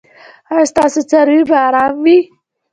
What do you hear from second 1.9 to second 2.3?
وي؟